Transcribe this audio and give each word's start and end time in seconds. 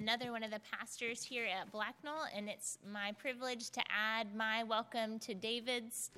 another 0.00 0.32
one 0.32 0.42
of 0.42 0.50
the 0.50 0.60
pastors 0.60 1.22
here 1.22 1.44
at 1.44 1.70
Blacknell, 1.70 2.24
and 2.34 2.48
it's 2.48 2.78
my 2.90 3.12
privilege 3.12 3.68
to 3.68 3.82
add 3.90 4.34
my 4.34 4.64
welcome 4.64 5.18
to 5.18 5.34
David's. 5.34 6.10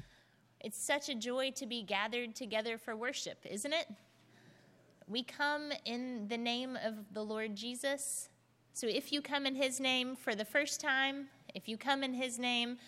It's 0.60 0.78
such 0.78 1.08
a 1.08 1.16
joy 1.16 1.50
to 1.56 1.66
be 1.66 1.82
gathered 1.82 2.36
together 2.36 2.78
for 2.78 2.94
worship, 2.94 3.38
isn't 3.44 3.72
it? 3.72 3.86
We 5.08 5.24
come 5.24 5.72
in 5.84 6.28
the 6.28 6.38
name 6.38 6.78
of 6.84 6.94
the 7.12 7.24
Lord 7.24 7.56
Jesus. 7.56 8.28
So 8.72 8.86
if 8.86 9.10
you 9.10 9.20
come 9.20 9.46
in 9.46 9.56
his 9.56 9.80
name 9.80 10.14
for 10.14 10.36
the 10.36 10.44
first 10.44 10.80
time, 10.80 11.26
if 11.52 11.68
you 11.68 11.76
come 11.76 12.04
in 12.04 12.14
his 12.14 12.38
name 12.38 12.78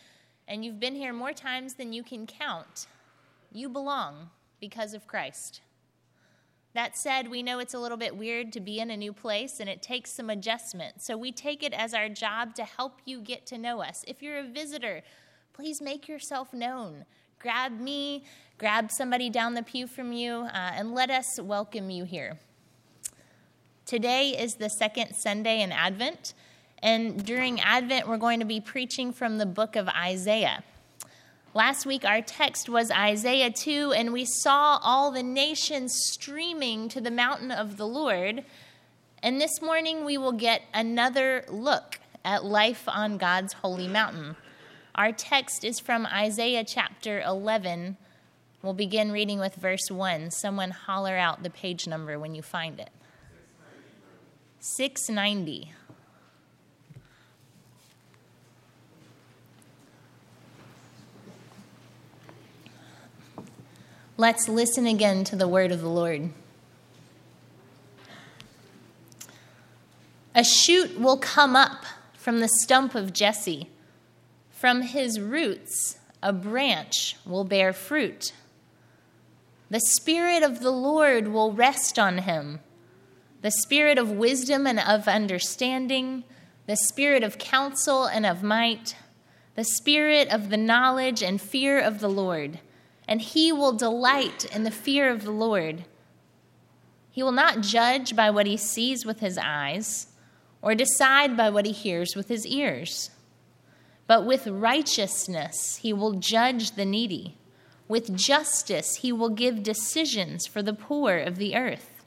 and 0.47 0.65
you've 0.65 0.79
been 0.79 0.95
here 0.95 1.13
more 1.13 1.33
times 1.33 1.75
than 1.75 1.93
you 1.93 2.05
can 2.05 2.25
count, 2.25 2.87
you 3.51 3.69
belong 3.69 4.31
because 4.61 4.95
of 4.95 5.09
Christ. 5.09 5.61
That 6.75 6.97
said, 6.97 7.31
we 7.31 7.45
know 7.45 7.61
it's 7.61 7.75
a 7.75 7.79
little 7.79 7.97
bit 7.97 8.17
weird 8.17 8.53
to 8.55 8.61
be 8.61 8.81
in 8.81 8.91
a 8.91 8.97
new 8.97 9.13
place 9.13 9.61
and 9.61 9.69
it 9.69 9.81
takes 9.81 10.11
some 10.11 10.29
adjustment. 10.29 11.01
So 11.03 11.17
we 11.17 11.31
take 11.31 11.63
it 11.63 11.73
as 11.73 11.95
our 11.95 12.09
job 12.09 12.57
to 12.57 12.65
help 12.65 12.99
you 13.05 13.21
get 13.21 13.47
to 13.47 13.59
know 13.59 13.81
us. 13.81 14.05
If 14.09 14.23
you're 14.23 14.39
a 14.39 14.43
visitor, 14.43 15.03
please 15.53 15.81
make 15.81 16.09
yourself 16.09 16.53
known. 16.53 17.05
Grab 17.39 17.79
me, 17.79 18.25
grab 18.59 18.91
somebody 18.91 19.31
down 19.31 19.55
the 19.55 19.63
pew 19.63 19.87
from 19.87 20.13
you, 20.13 20.49
uh, 20.53 20.73
and 20.75 20.95
let 20.95 21.11
us 21.11 21.39
welcome 21.41 21.91
you 21.91 22.05
here. 22.05 22.39
Today 23.87 24.31
is 24.31 24.57
the 24.57 24.71
second 24.71 25.15
Sunday 25.15 25.61
in 25.61 25.71
Advent, 25.71 26.35
and 26.83 27.25
during 27.25 27.61
Advent, 27.61 28.09
we're 28.09 28.17
going 28.17 28.41
to 28.41 28.47
be 28.47 28.61
preaching 28.61 29.13
from 29.13 29.39
the 29.39 29.47
book 29.47 29.77
of 29.77 29.89
Isaiah. 29.89 30.65
Last 31.57 31.87
week, 31.87 32.05
our 32.05 32.21
text 32.21 32.69
was 32.69 32.91
Isaiah 32.91 33.49
2, 33.49 33.93
and 33.93 34.13
we 34.13 34.25
saw 34.25 34.81
all 34.83 35.13
the 35.13 35.23
nations 35.23 35.95
streaming 35.95 36.89
to 36.89 37.01
the 37.01 37.13
mountain 37.13 37.53
of 37.53 37.77
the 37.77 37.87
Lord. 37.87 38.45
And 39.23 39.41
this 39.41 39.63
morning, 39.63 40.05
we 40.05 40.19
will 40.19 40.33
get 40.33 40.63
another 40.75 41.45
look 41.49 42.01
at 42.25 42.45
life 42.45 42.89
on 42.89 43.19
God's 43.19 43.53
holy 43.53 43.87
mountain. 43.87 44.35
Our 44.97 45.13
text 45.13 45.63
is 45.63 45.79
from 45.79 46.07
Isaiah 46.07 46.65
chapter 46.65 47.21
11. 47.21 47.99
We'll 48.61 48.75
begin 48.75 49.13
reading 49.13 49.39
with 49.39 49.55
verse 49.55 49.89
1. 49.89 50.33
Someone 50.33 50.73
holler 50.73 51.17
out 51.17 51.45
the 51.45 51.51
page 51.51 51.87
number 51.87 52.19
when 52.19 52.35
you 52.35 52.43
find 52.43 52.81
it 52.81 52.91
690. 54.59 55.71
Let's 64.25 64.49
listen 64.49 64.87
again 64.87 65.25
to 65.25 65.37
the 65.37 65.47
word 65.47 65.71
of 65.71 65.83
the 65.83 65.89
Lord. 65.91 66.31
A 70.35 70.43
shoot 70.43 70.99
will 70.99 71.19
come 71.19 71.55
up 71.55 71.85
from 72.15 72.41
the 72.41 72.49
stump 72.49 72.95
of 72.95 73.13
Jesse. 73.13 73.69
From 74.49 74.81
his 74.81 75.21
roots, 75.21 75.99
a 76.23 76.33
branch 76.33 77.19
will 77.27 77.45
bear 77.45 77.75
fruit. 77.75 78.33
The 79.69 79.81
Spirit 79.81 80.43
of 80.43 80.61
the 80.61 80.73
Lord 80.73 81.29
will 81.29 81.53
rest 81.53 81.99
on 81.99 82.17
him 82.17 82.61
the 83.43 83.51
Spirit 83.51 83.99
of 83.99 84.11
wisdom 84.11 84.67
and 84.67 84.81
of 84.81 85.07
understanding, 85.07 86.25
the 86.65 86.77
Spirit 86.77 87.23
of 87.23 87.37
counsel 87.37 88.07
and 88.07 88.25
of 88.25 88.43
might, 88.43 88.97
the 89.55 89.65
Spirit 89.65 90.29
of 90.29 90.49
the 90.49 90.57
knowledge 90.57 91.23
and 91.23 91.43
fear 91.43 91.79
of 91.79 92.01
the 92.01 92.09
Lord 92.09 92.61
and 93.07 93.21
he 93.21 93.53
will 93.53 93.73
delight 93.73 94.45
in 94.47 94.65
the 94.65 94.71
fear 94.71 95.11
of 95.11 95.23
the 95.23 95.31
Lord. 95.31 95.85
He 97.11 97.23
will 97.23 97.33
not 97.33 97.61
judge 97.61 98.17
by 98.17 98.31
what 98.31 98.47
he 98.47 98.57
sees 98.57 99.05
with 99.05 99.21
his 99.21 99.39
eyes 99.39 100.09
or 100.63 100.75
decide 100.75 101.37
by 101.37 101.51
what 101.51 101.67
he 101.67 101.73
hears 101.73 102.17
with 102.17 102.29
his 102.29 102.47
ears. 102.47 103.11
But 104.07 104.27
with 104.27 104.47
righteousness 104.47 105.77
he 105.77 105.93
will 105.93 106.15
judge 106.15 106.73
the 106.73 106.85
needy. 106.85 107.37
With 107.87 108.17
justice 108.17 108.97
he 108.97 109.13
will 109.13 109.29
give 109.29 109.63
decisions 109.63 110.47
for 110.47 110.63
the 110.63 110.73
poor 110.73 111.19
of 111.19 111.37
the 111.37 111.55
earth. 111.55 112.05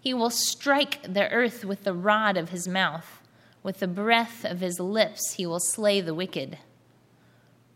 He 0.00 0.12
will 0.12 0.30
strike 0.30 1.02
the 1.02 1.28
earth 1.30 1.64
with 1.64 1.84
the 1.84 1.94
rod 1.94 2.36
of 2.36 2.50
his 2.50 2.68
mouth. 2.68 3.22
With 3.62 3.80
the 3.80 3.88
breath 3.88 4.44
of 4.44 4.60
his 4.60 4.78
lips 4.80 5.34
he 5.34 5.46
will 5.46 5.60
slay 5.60 6.00
the 6.00 6.14
wicked. 6.14 6.58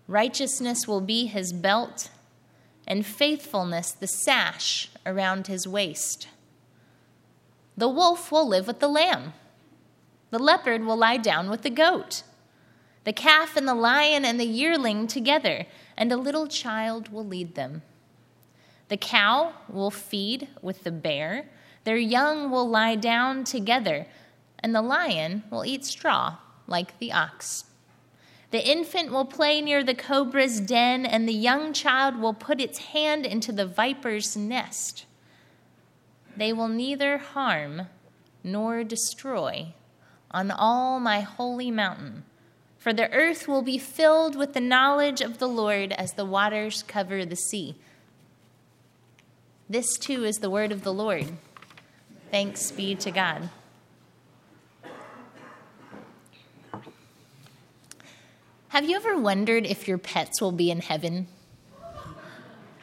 Righteousness 0.06 0.86
will 0.86 1.00
be 1.00 1.26
his 1.26 1.52
belt 1.52 2.10
and 2.86 3.06
faithfulness 3.06 3.92
the 3.92 4.06
sash 4.06 4.88
around 5.06 5.46
his 5.46 5.66
waist. 5.66 6.28
The 7.76 7.88
wolf 7.88 8.30
will 8.30 8.46
live 8.46 8.66
with 8.66 8.80
the 8.80 8.88
lamb. 8.88 9.32
The 10.30 10.38
leopard 10.38 10.84
will 10.84 10.96
lie 10.96 11.16
down 11.16 11.50
with 11.50 11.62
the 11.62 11.70
goat. 11.70 12.22
The 13.04 13.12
calf 13.12 13.56
and 13.56 13.66
the 13.66 13.74
lion 13.74 14.24
and 14.24 14.38
the 14.38 14.46
yearling 14.46 15.06
together, 15.06 15.66
and 15.96 16.12
a 16.12 16.16
little 16.16 16.46
child 16.46 17.08
will 17.08 17.26
lead 17.26 17.54
them. 17.54 17.82
The 18.88 18.96
cow 18.96 19.54
will 19.68 19.90
feed 19.90 20.48
with 20.60 20.84
the 20.84 20.92
bear. 20.92 21.48
Their 21.84 21.96
young 21.96 22.50
will 22.50 22.68
lie 22.68 22.94
down 22.94 23.44
together, 23.44 24.06
and 24.58 24.74
the 24.74 24.82
lion 24.82 25.44
will 25.50 25.64
eat 25.64 25.84
straw 25.84 26.36
like 26.66 26.98
the 26.98 27.12
ox. 27.12 27.64
The 28.52 28.70
infant 28.70 29.10
will 29.10 29.24
play 29.24 29.62
near 29.62 29.82
the 29.82 29.94
cobra's 29.94 30.60
den, 30.60 31.06
and 31.06 31.26
the 31.26 31.32
young 31.32 31.72
child 31.72 32.20
will 32.20 32.34
put 32.34 32.60
its 32.60 32.78
hand 32.78 33.24
into 33.24 33.50
the 33.50 33.64
viper's 33.64 34.36
nest. 34.36 35.06
They 36.36 36.52
will 36.52 36.68
neither 36.68 37.16
harm 37.16 37.88
nor 38.44 38.84
destroy 38.84 39.72
on 40.30 40.50
all 40.50 41.00
my 41.00 41.20
holy 41.20 41.70
mountain, 41.70 42.24
for 42.76 42.92
the 42.92 43.10
earth 43.10 43.48
will 43.48 43.62
be 43.62 43.78
filled 43.78 44.36
with 44.36 44.52
the 44.52 44.60
knowledge 44.60 45.22
of 45.22 45.38
the 45.38 45.48
Lord 45.48 45.92
as 45.92 46.12
the 46.12 46.26
waters 46.26 46.82
cover 46.82 47.24
the 47.24 47.36
sea. 47.36 47.76
This 49.66 49.96
too 49.96 50.24
is 50.24 50.36
the 50.36 50.50
word 50.50 50.72
of 50.72 50.82
the 50.82 50.92
Lord. 50.92 51.32
Thanks 52.30 52.70
be 52.70 52.94
to 52.96 53.10
God. 53.10 53.48
Have 58.72 58.88
you 58.88 58.96
ever 58.96 59.18
wondered 59.18 59.66
if 59.66 59.86
your 59.86 59.98
pets 59.98 60.40
will 60.40 60.50
be 60.50 60.70
in 60.70 60.80
heaven? 60.80 61.26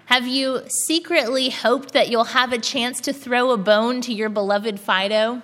Have 0.06 0.28
you 0.28 0.62
secretly 0.86 1.50
hoped 1.50 1.94
that 1.94 2.10
you'll 2.12 2.26
have 2.26 2.54
a 2.54 2.60
chance 2.60 3.02
to 3.02 3.12
throw 3.12 3.50
a 3.50 3.58
bone 3.58 4.00
to 4.02 4.14
your 4.14 4.30
beloved 4.30 4.80
Fido? 4.80 5.42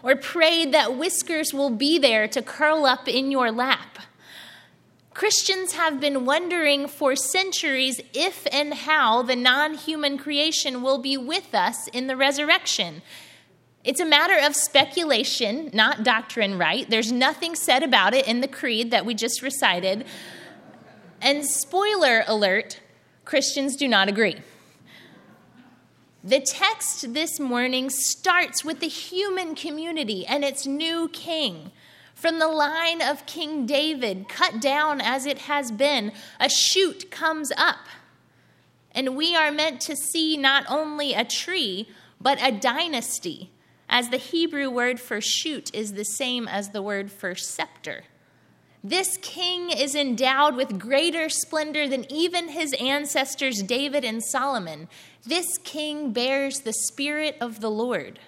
Or 0.00 0.14
prayed 0.14 0.72
that 0.72 0.96
Whiskers 0.96 1.52
will 1.52 1.70
be 1.70 1.98
there 1.98 2.28
to 2.28 2.42
curl 2.42 2.86
up 2.86 3.08
in 3.08 3.32
your 3.32 3.50
lap? 3.50 3.98
Christians 5.14 5.72
have 5.72 5.98
been 5.98 6.24
wondering 6.24 6.86
for 6.86 7.16
centuries 7.16 8.00
if 8.14 8.46
and 8.52 8.74
how 8.74 9.22
the 9.22 9.34
non 9.34 9.74
human 9.74 10.16
creation 10.16 10.82
will 10.82 10.98
be 10.98 11.16
with 11.16 11.56
us 11.56 11.88
in 11.88 12.06
the 12.06 12.16
resurrection. 12.16 13.02
It's 13.84 14.00
a 14.00 14.04
matter 14.04 14.46
of 14.46 14.54
speculation, 14.54 15.70
not 15.72 16.04
doctrine, 16.04 16.56
right? 16.56 16.88
There's 16.88 17.10
nothing 17.10 17.56
said 17.56 17.82
about 17.82 18.14
it 18.14 18.28
in 18.28 18.40
the 18.40 18.46
creed 18.46 18.92
that 18.92 19.04
we 19.04 19.14
just 19.14 19.42
recited. 19.42 20.06
And 21.20 21.44
spoiler 21.44 22.22
alert 22.26 22.80
Christians 23.24 23.76
do 23.76 23.88
not 23.88 24.08
agree. 24.08 24.36
The 26.24 26.40
text 26.40 27.14
this 27.14 27.40
morning 27.40 27.90
starts 27.90 28.64
with 28.64 28.78
the 28.80 28.88
human 28.88 29.56
community 29.56 30.24
and 30.26 30.44
its 30.44 30.66
new 30.66 31.08
king. 31.08 31.72
From 32.14 32.38
the 32.38 32.48
line 32.48 33.02
of 33.02 33.26
King 33.26 33.66
David, 33.66 34.28
cut 34.28 34.60
down 34.60 35.00
as 35.00 35.26
it 35.26 35.38
has 35.38 35.72
been, 35.72 36.12
a 36.38 36.48
shoot 36.48 37.10
comes 37.10 37.50
up. 37.56 37.86
And 38.92 39.16
we 39.16 39.34
are 39.34 39.50
meant 39.50 39.80
to 39.82 39.96
see 39.96 40.36
not 40.36 40.64
only 40.68 41.14
a 41.14 41.24
tree, 41.24 41.88
but 42.20 42.38
a 42.40 42.52
dynasty 42.52 43.51
as 43.92 44.08
the 44.08 44.16
Hebrew 44.16 44.70
word 44.70 44.98
for 44.98 45.20
shoot 45.20 45.72
is 45.74 45.92
the 45.92 46.04
same 46.04 46.48
as 46.48 46.70
the 46.70 46.80
word 46.80 47.12
for 47.12 47.34
scepter. 47.34 48.04
This 48.82 49.18
king 49.20 49.70
is 49.70 49.94
endowed 49.94 50.56
with 50.56 50.78
greater 50.78 51.28
splendor 51.28 51.86
than 51.86 52.10
even 52.10 52.48
his 52.48 52.74
ancestors 52.80 53.62
David 53.62 54.02
and 54.02 54.24
Solomon. 54.24 54.88
This 55.24 55.58
king 55.62 56.10
bears 56.10 56.60
the 56.60 56.72
Spirit 56.72 57.36
of 57.38 57.60
the 57.60 57.70
Lord. 57.70 58.18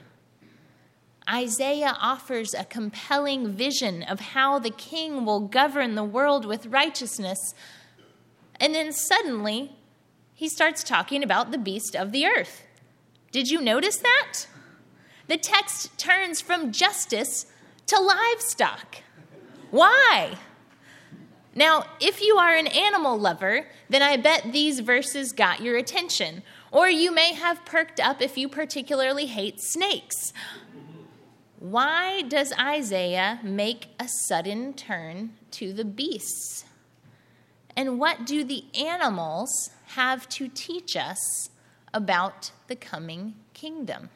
Isaiah 1.28 1.96
offers 1.99 2.52
a 2.52 2.64
compelling 2.64 3.50
vision 3.50 4.02
of 4.02 4.20
how 4.20 4.58
the 4.58 4.70
king 4.70 5.25
will 5.25 5.40
govern 5.40 5.94
the 5.94 6.05
world 6.05 6.44
with 6.44 6.67
righteousness. 6.67 7.55
And 8.60 8.75
then 8.75 8.93
suddenly, 8.93 9.72
he 10.34 10.50
starts 10.50 10.84
talking 10.84 11.22
about 11.22 11.52
the 11.52 11.58
beast 11.58 11.96
of 11.96 12.12
the 12.12 12.26
earth. 12.26 12.64
Did 13.32 13.49
you 13.49 13.62
notice 13.62 13.96
that? 13.96 14.46
The 15.26 15.36
text 15.36 15.96
turns 15.98 16.40
from 16.40 16.72
justice 16.72 17.46
to 17.86 17.98
livestock. 17.98 18.98
Why? 19.70 20.36
Now, 21.54 21.84
if 22.00 22.20
you 22.20 22.36
are 22.36 22.54
an 22.54 22.66
animal 22.66 23.18
lover, 23.18 23.66
then 23.88 24.02
I 24.02 24.16
bet 24.16 24.52
these 24.52 24.80
verses 24.80 25.32
got 25.32 25.62
your 25.62 25.76
attention. 25.76 26.42
Or 26.72 26.88
you 26.88 27.14
may 27.14 27.34
have 27.34 27.64
perked 27.64 28.00
up 28.00 28.20
if 28.20 28.36
you 28.36 28.48
particularly 28.48 29.26
hate 29.26 29.60
snakes. 29.60 30.32
why 31.60 32.22
does 32.22 32.52
Isaiah 32.58 33.40
make 33.42 33.86
a 33.98 34.08
sudden 34.08 34.74
turn 34.74 35.34
to 35.52 35.72
the 35.72 35.84
beasts? 35.84 36.64
And 37.76 37.98
what 37.98 38.26
do 38.26 38.44
the 38.44 38.64
animals 38.74 39.70
have 39.86 40.28
to 40.30 40.48
teach 40.48 40.96
us 40.96 41.50
about 41.92 42.50
the 42.66 42.76
coming 42.76 43.34
kingdom? 43.52 44.10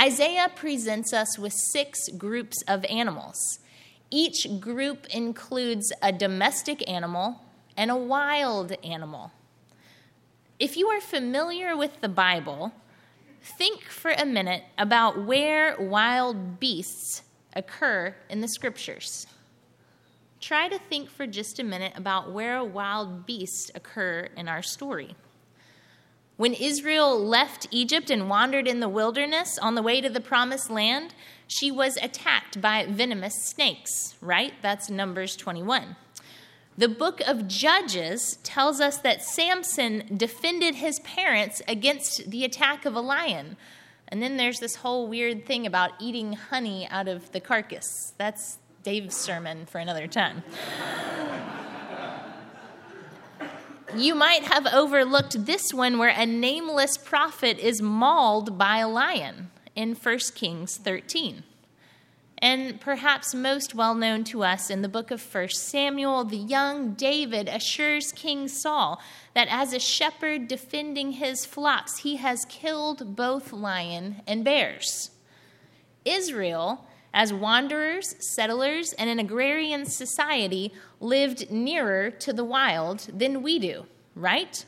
Isaiah 0.00 0.48
presents 0.54 1.12
us 1.12 1.38
with 1.38 1.52
six 1.52 2.08
groups 2.16 2.62
of 2.68 2.84
animals. 2.84 3.58
Each 4.10 4.46
group 4.60 5.06
includes 5.08 5.92
a 6.00 6.12
domestic 6.12 6.88
animal 6.88 7.40
and 7.76 7.90
a 7.90 7.96
wild 7.96 8.72
animal. 8.84 9.32
If 10.60 10.76
you 10.76 10.86
are 10.88 11.00
familiar 11.00 11.76
with 11.76 12.00
the 12.00 12.08
Bible, 12.08 12.72
think 13.42 13.82
for 13.82 14.12
a 14.12 14.24
minute 14.24 14.62
about 14.76 15.24
where 15.24 15.76
wild 15.80 16.60
beasts 16.60 17.22
occur 17.54 18.14
in 18.30 18.40
the 18.40 18.48
scriptures. 18.48 19.26
Try 20.40 20.68
to 20.68 20.78
think 20.78 21.10
for 21.10 21.26
just 21.26 21.58
a 21.58 21.64
minute 21.64 21.92
about 21.96 22.32
where 22.32 22.62
wild 22.62 23.26
beasts 23.26 23.70
occur 23.74 24.28
in 24.36 24.48
our 24.48 24.62
story. 24.62 25.16
When 26.38 26.54
Israel 26.54 27.18
left 27.18 27.66
Egypt 27.72 28.10
and 28.10 28.30
wandered 28.30 28.68
in 28.68 28.78
the 28.78 28.88
wilderness 28.88 29.58
on 29.58 29.74
the 29.74 29.82
way 29.82 30.00
to 30.00 30.08
the 30.08 30.20
promised 30.20 30.70
land, 30.70 31.12
she 31.48 31.72
was 31.72 31.96
attacked 31.96 32.60
by 32.60 32.86
venomous 32.88 33.34
snakes, 33.42 34.14
right? 34.20 34.52
That's 34.62 34.88
Numbers 34.88 35.34
21. 35.34 35.96
The 36.76 36.88
book 36.88 37.20
of 37.26 37.48
Judges 37.48 38.38
tells 38.44 38.80
us 38.80 38.98
that 38.98 39.20
Samson 39.20 40.04
defended 40.16 40.76
his 40.76 41.00
parents 41.00 41.60
against 41.66 42.30
the 42.30 42.44
attack 42.44 42.84
of 42.84 42.94
a 42.94 43.00
lion. 43.00 43.56
And 44.06 44.22
then 44.22 44.36
there's 44.36 44.60
this 44.60 44.76
whole 44.76 45.08
weird 45.08 45.44
thing 45.44 45.66
about 45.66 45.90
eating 45.98 46.34
honey 46.34 46.86
out 46.88 47.08
of 47.08 47.32
the 47.32 47.40
carcass. 47.40 48.12
That's 48.16 48.58
Dave's 48.84 49.16
sermon 49.16 49.66
for 49.66 49.78
another 49.78 50.06
time. 50.06 50.44
You 53.96 54.14
might 54.14 54.44
have 54.44 54.66
overlooked 54.66 55.46
this 55.46 55.72
one 55.72 55.98
where 55.98 56.14
a 56.14 56.26
nameless 56.26 56.96
prophet 56.96 57.58
is 57.58 57.80
mauled 57.80 58.58
by 58.58 58.78
a 58.78 58.88
lion 58.88 59.50
in 59.74 59.94
1 59.94 60.18
Kings 60.34 60.76
13. 60.76 61.44
And 62.40 62.80
perhaps 62.80 63.34
most 63.34 63.74
well 63.74 63.94
known 63.94 64.22
to 64.24 64.44
us 64.44 64.70
in 64.70 64.82
the 64.82 64.88
book 64.88 65.10
of 65.10 65.22
1 65.34 65.48
Samuel, 65.48 66.24
the 66.24 66.36
young 66.36 66.92
David 66.92 67.48
assures 67.48 68.12
King 68.12 68.46
Saul 68.46 69.00
that 69.34 69.48
as 69.50 69.72
a 69.72 69.80
shepherd 69.80 70.46
defending 70.46 71.12
his 71.12 71.44
flocks, 71.44 71.98
he 71.98 72.16
has 72.16 72.44
killed 72.48 73.16
both 73.16 73.52
lion 73.52 74.22
and 74.26 74.44
bears. 74.44 75.10
Israel, 76.04 76.86
as 77.18 77.32
wanderers, 77.32 78.14
settlers, 78.34 78.92
and 78.94 79.10
an 79.10 79.18
agrarian 79.18 79.84
society, 79.84 80.72
lived 81.00 81.50
nearer 81.50 82.10
to 82.10 82.32
the 82.32 82.44
wild 82.44 83.00
than 83.12 83.42
we 83.42 83.58
do, 83.58 83.84
right? 84.14 84.64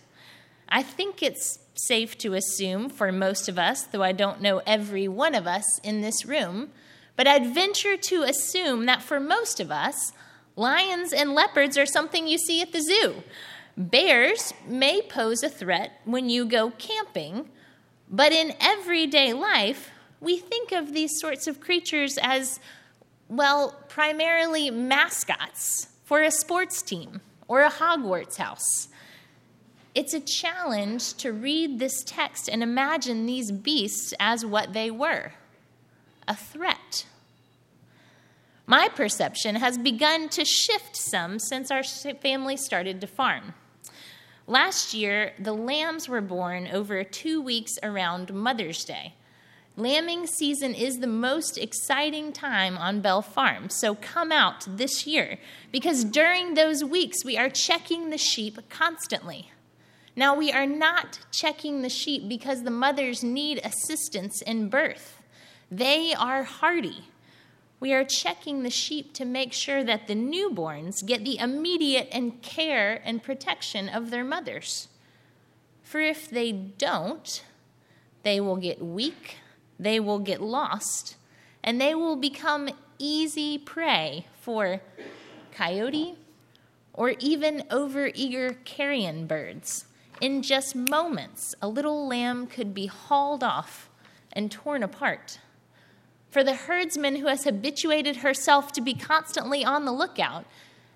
I 0.69 0.83
think 0.83 1.23
it's 1.23 1.61
safe 1.75 2.19
to 2.19 2.35
assume 2.35 2.89
for 2.89 3.13
most 3.13 3.49
of 3.49 3.59
us, 3.59 3.85
though 3.85 4.03
I 4.03 4.13
don't 4.13 4.43
know 4.43 4.61
every 4.67 5.07
one 5.07 5.35
of 5.35 5.47
us 5.47 5.79
in 5.85 6.01
this 6.01 6.27
room 6.27 6.71
but 7.21 7.27
I'd 7.27 7.53
venture 7.53 7.99
to 7.99 8.23
assume 8.23 8.87
that 8.87 9.03
for 9.03 9.21
most 9.21 9.61
of 9.61 9.71
us, 9.71 10.13
lions 10.57 11.13
and 11.13 11.35
leopards 11.35 11.77
are 11.77 11.85
something 11.85 12.27
you 12.27 12.39
see 12.39 12.63
at 12.63 12.73
the 12.73 12.81
zoo. 12.81 13.23
Bears 13.77 14.55
may 14.67 15.03
pose 15.03 15.43
a 15.43 15.51
threat 15.51 16.01
when 16.07 16.31
you 16.31 16.47
go 16.47 16.71
camping, 16.71 17.51
but 18.09 18.33
in 18.33 18.55
everyday 18.59 19.35
life, 19.35 19.91
we 20.21 20.39
think 20.39 20.73
of 20.73 20.93
these 20.93 21.19
sorts 21.19 21.47
of 21.47 21.61
creatures 21.61 22.19
as, 22.21 22.61
well, 23.29 23.77
primarily 23.89 24.71
mascots 24.71 25.89
for 26.05 26.23
a 26.23 26.31
sports 26.31 26.83
team 26.83 27.21
or 27.49 27.63
a 27.63 27.71
Hogwarts 27.71 28.37
house. 28.37 28.89
It's 29.95 30.15
a 30.15 30.21
challenge 30.21 31.15
to 31.15 31.33
read 31.33 31.79
this 31.79 32.05
text 32.05 32.49
and 32.49 32.63
imagine 32.63 33.27
these 33.27 33.51
beasts 33.51 34.15
as 34.21 34.45
what 34.47 34.73
they 34.73 34.91
were 34.91 35.33
a 36.29 36.37
threat. 36.37 37.07
My 38.67 38.89
perception 38.89 39.57
has 39.57 39.77
begun 39.79 40.29
to 40.29 40.45
shift 40.45 40.97
some 40.97 41.41
since 41.41 41.73
our 41.73 41.83
family 41.83 42.57
started 42.57 43.01
to 43.01 43.09
farm. 43.09 43.55
Last 44.47 44.95
year, 44.95 45.33
the 45.41 45.53
lambs 45.53 46.09
were 46.09 46.21
born 46.21 46.69
over 46.69 47.03
two 47.03 47.43
weeks 47.43 47.73
around 47.83 48.33
Mother's 48.33 48.85
Day. 48.85 49.15
Lambing 49.81 50.27
season 50.27 50.75
is 50.75 50.99
the 50.99 51.07
most 51.07 51.57
exciting 51.57 52.35
time 52.35 52.77
on 52.77 53.01
Bell 53.01 53.23
Farm, 53.23 53.71
so 53.71 53.95
come 53.95 54.31
out 54.31 54.67
this 54.69 55.07
year 55.07 55.39
because 55.73 56.05
during 56.05 56.53
those 56.53 56.85
weeks 56.85 57.25
we 57.25 57.39
are 57.39 57.49
checking 57.49 58.11
the 58.11 58.19
sheep 58.19 58.59
constantly. 58.69 59.53
Now, 60.15 60.37
we 60.37 60.53
are 60.53 60.67
not 60.67 61.21
checking 61.33 61.81
the 61.81 61.89
sheep 61.89 62.29
because 62.29 62.63
the 62.63 62.71
mothers 62.71 63.25
need 63.25 63.59
assistance 63.65 64.43
in 64.43 64.69
birth. 64.69 65.17
They 65.71 66.13
are 66.13 66.43
hardy. 66.43 67.07
We 67.81 67.95
are 67.95 68.05
checking 68.05 68.63
the 68.63 68.69
sheep 68.69 69.15
to 69.15 69.25
make 69.25 69.55
sure 69.55 69.83
that 69.83 70.09
the 70.09 70.15
newborns 70.15 71.07
get 71.07 71.25
the 71.25 71.39
immediate 71.39 72.09
and 72.13 72.43
care 72.43 73.01
and 73.03 73.23
protection 73.23 73.89
of 73.89 74.11
their 74.11 74.25
mothers. 74.25 74.89
For 75.83 76.01
if 76.01 76.29
they 76.29 76.53
don't, 76.53 77.43
they 78.25 78.41
will 78.41 78.57
get 78.57 78.85
weak, 78.85 79.39
they 79.81 79.99
will 79.99 80.19
get 80.19 80.43
lost, 80.43 81.17
and 81.65 81.81
they 81.81 81.95
will 81.95 82.17
become 82.17 82.69
easy 82.99 83.57
prey 83.57 84.27
for 84.41 84.81
coyote 85.53 86.17
or 86.93 87.15
even 87.19 87.65
overeager 87.71 88.63
carrion 88.65 89.27
birds. 89.27 89.87
In 90.21 90.43
just 90.43 90.77
moments, 90.77 91.55
a 91.63 91.69
little 91.69 92.07
lamb 92.07 92.47
could 92.47 92.75
be 92.75 92.87
hauled 92.87 93.43
off 93.43 93.89
and 94.35 94.53
torn 94.53 94.83
apart. 94.83 95.39
For 96.31 96.45
the 96.45 96.55
herdsman 96.55 97.17
who 97.17 97.27
has 97.29 97.45
habituated 97.45 98.17
herself 98.17 98.73
to 98.73 98.83
be 98.83 98.93
constantly 98.93 99.65
on 99.65 99.87
the 99.87 99.93
lookout, 99.93 100.45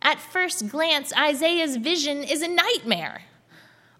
at 0.03 0.21
first 0.21 0.69
glance, 0.69 1.11
Isaiah's 1.17 1.79
vision 1.79 2.23
is 2.23 2.43
a 2.43 2.49
nightmare. 2.49 3.23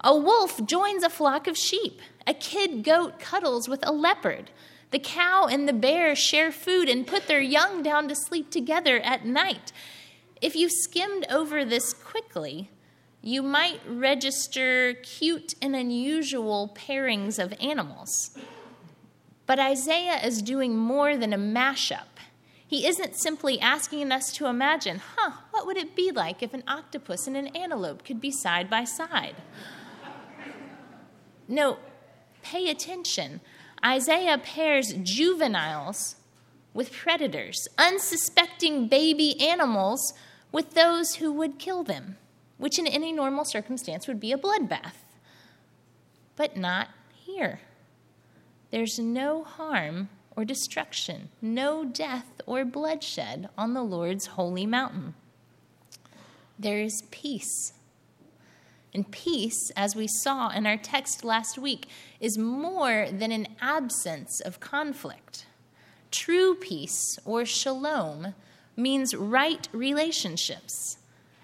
A 0.01 0.15
wolf 0.15 0.63
joins 0.67 1.03
a 1.03 1.09
flock 1.09 1.47
of 1.47 1.57
sheep. 1.57 1.99
A 2.27 2.33
kid 2.35 2.83
goat 2.83 3.19
cuddles 3.19 3.67
with 3.67 3.85
a 3.85 3.91
leopard. 3.91 4.51
The 4.95 4.99
cow 4.99 5.47
and 5.51 5.67
the 5.67 5.73
bear 5.73 6.15
share 6.15 6.53
food 6.53 6.87
and 6.87 7.05
put 7.05 7.27
their 7.27 7.41
young 7.41 7.83
down 7.83 8.07
to 8.07 8.15
sleep 8.15 8.49
together 8.49 9.01
at 9.01 9.25
night. 9.25 9.73
If 10.41 10.55
you 10.55 10.69
skimmed 10.69 11.25
over 11.29 11.65
this 11.65 11.91
quickly, 11.91 12.69
you 13.21 13.43
might 13.43 13.81
register 13.85 14.93
cute 15.03 15.53
and 15.61 15.75
unusual 15.75 16.73
pairings 16.73 17.43
of 17.43 17.53
animals. 17.59 18.37
But 19.45 19.59
Isaiah 19.59 20.25
is 20.25 20.41
doing 20.41 20.77
more 20.77 21.17
than 21.17 21.33
a 21.33 21.37
mashup. 21.37 22.15
He 22.65 22.87
isn't 22.87 23.17
simply 23.17 23.59
asking 23.59 24.13
us 24.13 24.31
to 24.31 24.45
imagine, 24.45 25.01
huh, 25.17 25.41
what 25.51 25.67
would 25.67 25.75
it 25.75 25.97
be 25.97 26.09
like 26.09 26.41
if 26.41 26.53
an 26.53 26.63
octopus 26.69 27.27
and 27.27 27.35
an 27.35 27.47
antelope 27.47 28.05
could 28.05 28.21
be 28.21 28.31
side 28.31 28.69
by 28.69 28.85
side? 28.85 29.35
No, 31.49 31.79
pay 32.41 32.69
attention. 32.69 33.41
Isaiah 33.85 34.39
pairs 34.39 34.93
juveniles 35.03 36.15
with 36.73 36.91
predators, 36.91 37.67
unsuspecting 37.77 38.87
baby 38.87 39.39
animals 39.39 40.13
with 40.51 40.73
those 40.73 41.15
who 41.15 41.31
would 41.33 41.59
kill 41.59 41.83
them, 41.83 42.17
which 42.57 42.79
in 42.79 42.87
any 42.87 43.11
normal 43.11 43.45
circumstance 43.45 44.07
would 44.07 44.19
be 44.19 44.31
a 44.31 44.37
bloodbath. 44.37 45.05
But 46.35 46.57
not 46.57 46.89
here. 47.13 47.59
There's 48.71 48.97
no 48.97 49.43
harm 49.43 50.09
or 50.35 50.45
destruction, 50.45 51.29
no 51.41 51.85
death 51.85 52.41
or 52.45 52.65
bloodshed 52.65 53.49
on 53.57 53.73
the 53.73 53.83
Lord's 53.83 54.25
holy 54.27 54.65
mountain. 54.65 55.13
There 56.57 56.81
is 56.81 57.03
peace. 57.11 57.73
And 58.95 59.11
peace, 59.11 59.71
as 59.75 59.93
we 59.93 60.07
saw 60.07 60.51
in 60.51 60.65
our 60.65 60.77
text 60.77 61.25
last 61.25 61.57
week, 61.57 61.89
is 62.21 62.37
more 62.37 63.07
than 63.11 63.33
an 63.33 63.49
absence 63.59 64.39
of 64.39 64.61
conflict. 64.61 65.45
True 66.11 66.55
peace, 66.55 67.19
or 67.25 67.43
shalom, 67.43 68.35
means 68.77 69.13
right 69.13 69.67
relationships. 69.73 70.97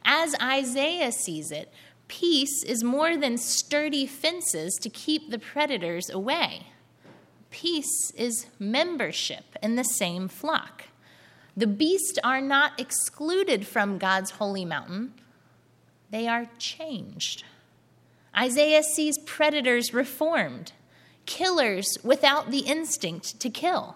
As 0.06 0.34
Isaiah 0.42 1.12
sees 1.12 1.52
it, 1.52 1.74
peace 2.08 2.64
is 2.64 2.86
more 2.86 3.18
than 3.18 3.38
sturdy 3.38 4.06
fences 4.06 4.80
to 4.82 4.90
keep 4.90 5.30
the 5.30 5.40
predators 5.40 6.10
away. 6.10 6.68
Peace 7.50 8.12
is 8.16 8.46
membership 8.60 9.58
in 9.62 9.76
the 9.76 9.84
same 9.84 10.30
flock. 10.30 10.86
The 11.58 11.68
beasts 11.68 12.18
are 12.24 12.40
not 12.40 12.80
excluded 12.80 13.68
from 13.68 13.98
God's 13.98 14.32
holy 14.32 14.64
mountain, 14.64 15.16
they 16.12 16.28
are 16.28 16.48
changed. 16.58 17.44
Isaiah 18.38 18.84
sees 18.84 19.18
predators 19.18 19.94
reformed, 19.94 20.74
killers 21.26 21.98
without 22.04 22.52
the 22.52 22.60
instinct 22.60 23.40
to 23.40 23.50
kill. 23.50 23.96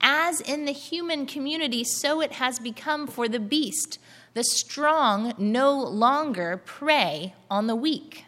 As 0.00 0.40
in 0.40 0.64
the 0.64 0.72
human 0.72 1.26
community, 1.26 1.84
so 1.84 2.20
it 2.20 2.32
has 2.32 2.58
become 2.58 3.06
for 3.06 3.28
the 3.28 3.40
beast. 3.40 3.98
The 4.34 4.44
strong 4.44 5.32
no 5.38 5.72
longer 5.72 6.60
prey 6.64 7.34
on 7.50 7.68
the 7.68 7.76
weak. 7.76 8.24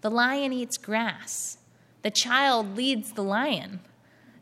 The 0.00 0.10
lion 0.10 0.52
eats 0.52 0.76
grass. 0.76 1.58
The 2.02 2.10
child 2.10 2.76
leads 2.76 3.12
the 3.12 3.22
lion. 3.22 3.80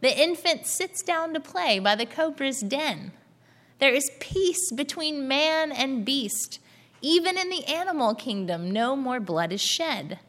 The 0.01 0.19
infant 0.21 0.67
sits 0.67 1.03
down 1.03 1.33
to 1.35 1.41
play 1.41 1.79
by 1.79 1.95
the 1.95 2.07
cobra's 2.07 2.61
den. 2.61 3.13
There 3.79 3.95
is 3.95 4.11
peace 4.21 4.71
between 4.73 5.29
man 5.29 5.73
and 5.73 6.05
beast. 6.05 6.59
Even 7.05 7.37
in 7.37 7.51
the 7.51 7.67
animal 7.67 8.15
kingdom, 8.15 8.71
no 8.71 8.97
more 8.97 9.21
blood 9.21 9.53
is 9.53 9.61
shed. 9.61 10.21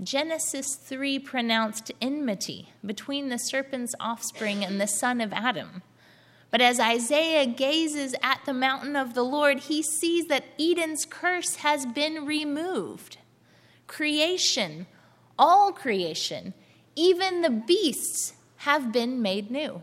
Genesis 0.00 0.76
3 0.76 1.18
pronounced 1.18 1.90
enmity 2.00 2.68
between 2.86 3.28
the 3.28 3.36
serpent's 3.36 3.96
offspring 3.98 4.64
and 4.64 4.80
the 4.80 4.86
son 4.86 5.20
of 5.20 5.32
Adam. 5.32 5.82
But 6.52 6.60
as 6.60 6.78
Isaiah 6.78 7.46
gazes 7.46 8.14
at 8.22 8.42
the 8.46 8.54
mountain 8.54 8.94
of 8.94 9.14
the 9.14 9.24
Lord, 9.24 9.58
he 9.58 9.82
sees 9.82 10.26
that 10.26 10.44
Eden's 10.56 11.04
curse 11.04 11.56
has 11.56 11.84
been 11.84 12.24
removed. 12.24 13.16
Creation, 13.88 14.86
all 15.36 15.72
creation, 15.72 16.54
even 16.94 17.42
the 17.42 17.50
beasts 17.50 18.34
have 18.58 18.92
been 18.92 19.20
made 19.20 19.50
new. 19.50 19.82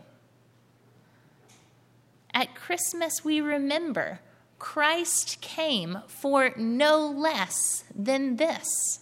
At 2.32 2.54
Christmas, 2.54 3.22
we 3.22 3.42
remember 3.42 4.20
Christ 4.60 5.40
came 5.40 5.98
for 6.06 6.52
no 6.56 7.08
less 7.08 7.82
than 7.92 8.36
this. 8.36 9.00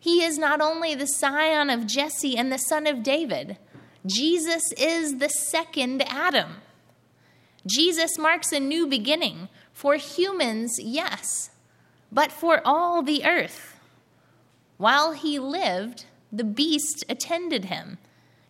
He 0.00 0.24
is 0.24 0.38
not 0.38 0.60
only 0.60 0.94
the 0.94 1.06
scion 1.06 1.70
of 1.70 1.86
Jesse 1.86 2.36
and 2.36 2.50
the 2.50 2.58
son 2.58 2.86
of 2.86 3.02
David, 3.02 3.58
Jesus 4.06 4.72
is 4.72 5.18
the 5.18 5.28
second 5.28 6.02
Adam. 6.08 6.56
Jesus 7.66 8.18
marks 8.18 8.50
a 8.50 8.58
new 8.58 8.86
beginning 8.86 9.48
for 9.72 9.96
humans, 9.96 10.76
yes, 10.80 11.50
but 12.10 12.32
for 12.32 12.62
all 12.64 13.02
the 13.02 13.24
earth. 13.24 13.78
While 14.78 15.12
he 15.12 15.38
lived, 15.38 16.06
the 16.32 16.44
beast 16.44 17.04
attended 17.08 17.66
him. 17.66 17.98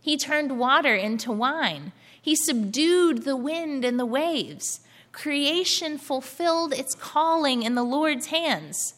He 0.00 0.16
turned 0.16 0.60
water 0.60 0.94
into 0.94 1.32
wine. 1.32 1.92
He 2.22 2.36
subdued 2.36 3.24
the 3.24 3.36
wind 3.36 3.84
and 3.84 3.98
the 3.98 4.06
waves. 4.06 4.80
Creation 5.12 5.98
fulfilled 5.98 6.72
its 6.72 6.94
calling 6.94 7.62
in 7.62 7.74
the 7.74 7.82
Lord's 7.82 8.26
hands. 8.26 8.94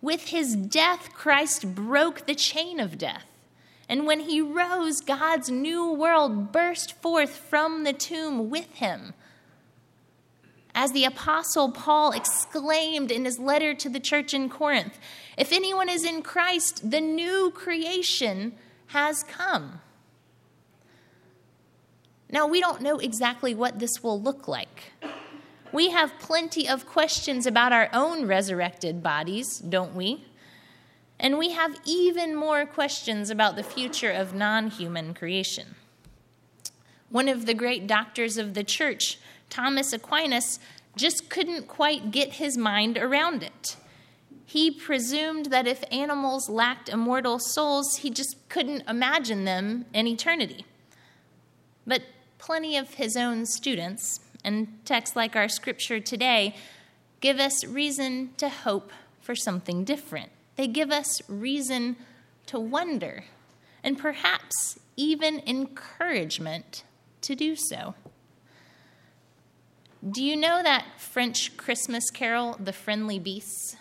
With 0.00 0.28
his 0.28 0.54
death, 0.54 1.12
Christ 1.14 1.74
broke 1.74 2.26
the 2.26 2.34
chain 2.34 2.78
of 2.80 2.98
death. 2.98 3.26
And 3.88 4.06
when 4.06 4.20
he 4.20 4.40
rose, 4.40 5.00
God's 5.00 5.50
new 5.50 5.90
world 5.90 6.52
burst 6.52 7.00
forth 7.00 7.36
from 7.36 7.84
the 7.84 7.92
tomb 7.92 8.50
with 8.50 8.70
him. 8.74 9.14
As 10.74 10.92
the 10.92 11.04
Apostle 11.04 11.72
Paul 11.72 12.12
exclaimed 12.12 13.10
in 13.10 13.24
his 13.24 13.38
letter 13.38 13.74
to 13.74 13.88
the 13.88 13.98
church 13.98 14.34
in 14.34 14.48
Corinth, 14.48 14.98
if 15.36 15.52
anyone 15.52 15.88
is 15.88 16.04
in 16.04 16.22
Christ, 16.22 16.90
the 16.90 17.00
new 17.00 17.50
creation 17.50 18.54
has 18.88 19.24
come. 19.24 19.80
Now, 22.30 22.46
we 22.46 22.60
don't 22.60 22.82
know 22.82 22.98
exactly 22.98 23.54
what 23.54 23.78
this 23.78 24.02
will 24.02 24.20
look 24.20 24.46
like. 24.46 24.92
We 25.72 25.90
have 25.90 26.18
plenty 26.18 26.68
of 26.68 26.86
questions 26.86 27.46
about 27.46 27.72
our 27.72 27.90
own 27.92 28.26
resurrected 28.26 29.02
bodies, 29.02 29.58
don't 29.58 29.94
we? 29.94 30.24
And 31.20 31.36
we 31.36 31.50
have 31.50 31.76
even 31.84 32.34
more 32.34 32.64
questions 32.64 33.28
about 33.28 33.56
the 33.56 33.62
future 33.62 34.10
of 34.10 34.34
non 34.34 34.70
human 34.70 35.14
creation. 35.14 35.74
One 37.10 37.28
of 37.28 37.46
the 37.46 37.54
great 37.54 37.86
doctors 37.86 38.36
of 38.36 38.54
the 38.54 38.64
church, 38.64 39.18
Thomas 39.50 39.92
Aquinas, 39.92 40.58
just 40.96 41.28
couldn't 41.28 41.68
quite 41.68 42.10
get 42.10 42.34
his 42.34 42.56
mind 42.56 42.96
around 42.98 43.42
it. 43.42 43.76
He 44.44 44.70
presumed 44.70 45.46
that 45.46 45.66
if 45.66 45.84
animals 45.92 46.48
lacked 46.48 46.88
immortal 46.88 47.38
souls, 47.38 47.96
he 47.96 48.10
just 48.10 48.36
couldn't 48.48 48.88
imagine 48.88 49.44
them 49.44 49.84
in 49.92 50.06
eternity. 50.06 50.64
But 51.86 52.02
plenty 52.38 52.76
of 52.76 52.94
his 52.94 53.16
own 53.16 53.44
students, 53.44 54.20
and 54.48 54.66
texts 54.86 55.14
like 55.14 55.36
our 55.36 55.46
scripture 55.46 56.00
today, 56.00 56.56
give 57.20 57.38
us 57.38 57.64
reason 57.66 58.30
to 58.38 58.48
hope 58.48 58.90
for 59.20 59.34
something 59.34 59.84
different. 59.84 60.30
They 60.56 60.66
give 60.66 60.90
us 60.90 61.20
reason 61.28 61.96
to 62.46 62.58
wonder, 62.58 63.24
and 63.84 63.98
perhaps 63.98 64.78
even 64.96 65.42
encouragement 65.46 66.82
to 67.20 67.34
do 67.34 67.56
so. 67.56 67.94
Do 70.08 70.24
you 70.24 70.34
know 70.34 70.62
that 70.62 70.86
French 70.96 71.56
Christmas 71.58 72.10
carol, 72.10 72.56
The 72.58 72.72
Friendly 72.72 73.18
Beasts? 73.18 73.76